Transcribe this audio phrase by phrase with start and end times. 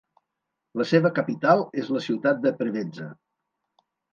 [0.81, 3.11] La seva capital és la ciutat de Preveza.